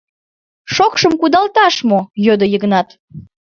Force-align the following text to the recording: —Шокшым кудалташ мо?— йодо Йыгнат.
—Шокшым 0.73 1.13
кудалташ 1.21 1.75
мо?— 1.89 1.99
йодо 2.25 2.45
Йыгнат. 2.53 2.87